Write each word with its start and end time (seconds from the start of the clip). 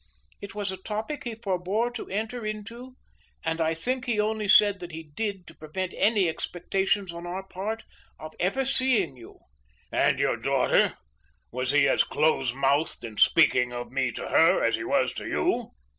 It 0.41 0.55
was 0.55 0.71
a 0.71 0.77
topic 0.77 1.25
he 1.25 1.35
forbore 1.35 1.91
to 1.93 2.09
enter 2.09 2.43
into 2.43 2.95
and 3.45 3.61
I 3.61 3.75
think 3.75 4.05
he 4.05 4.19
only 4.19 4.47
said 4.47 4.81
what 4.81 4.89
he 4.93 5.03
did, 5.03 5.45
to 5.45 5.53
prevent 5.53 5.93
any 5.95 6.27
expectations 6.27 7.13
on 7.13 7.27
our 7.27 7.43
part 7.43 7.83
of 8.17 8.33
ever 8.39 8.65
seeing 8.65 9.15
you." 9.15 9.37
"And 9.91 10.17
your 10.17 10.37
daughter? 10.37 10.95
Was 11.51 11.69
he 11.69 11.87
as 11.87 12.03
close 12.03 12.51
mouthed 12.51 13.05
in 13.05 13.17
speaking 13.17 13.71
of 13.73 13.91
me 13.91 14.11
to 14.13 14.29
her 14.29 14.63
as 14.63 14.75
he 14.75 14.83
was 14.83 15.13
to 15.13 15.27
you?" 15.27 15.69